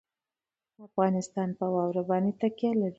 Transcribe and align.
افغانستان 0.87 1.49
په 1.59 1.65
واوره 1.73 2.03
باندې 2.09 2.31
تکیه 2.41 2.71
لري. 2.79 2.89